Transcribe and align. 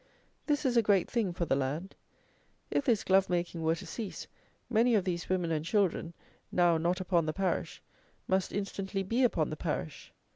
This 0.47 0.65
is 0.65 0.77
a 0.77 0.81
great 0.81 1.11
thing 1.11 1.31
for 1.31 1.45
the 1.45 1.55
land. 1.55 1.93
If 2.71 2.85
this 2.85 3.03
glove 3.03 3.29
making 3.29 3.61
were 3.61 3.75
to 3.75 3.85
cease, 3.85 4.25
many 4.67 4.95
of 4.95 5.03
these 5.05 5.29
women 5.29 5.51
and 5.51 5.63
children, 5.63 6.15
now 6.51 6.79
not 6.79 6.99
upon 6.99 7.27
the 7.27 7.33
parish, 7.33 7.83
must 8.27 8.51
instantly 8.51 9.03
be 9.03 9.21
upon 9.23 9.51
the 9.51 9.57
parish. 9.57 10.11